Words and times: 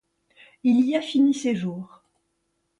Il 0.63 0.81
y 0.83 0.95
a 0.97 1.01
fini 1.03 1.31
ses 1.35 1.55
jours. 1.55 2.01